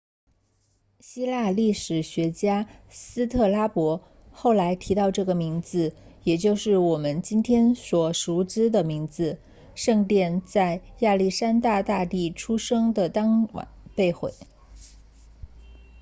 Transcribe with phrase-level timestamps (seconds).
[0.99, 5.93] 希腊历史学家斯特拉博 strabo 后来提到了这个名字
[6.23, 9.39] 也就是我们今天所熟知的名字
[9.75, 14.33] 圣殿在亚历山大大帝出生的当晚被毁